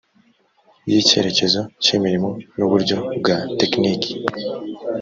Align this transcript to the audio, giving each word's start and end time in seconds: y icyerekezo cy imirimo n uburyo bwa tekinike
y 0.91 0.93
icyerekezo 1.01 1.61
cy 1.83 1.89
imirimo 1.97 2.29
n 2.57 2.59
uburyo 2.65 2.97
bwa 3.19 3.37
tekinike 3.59 4.11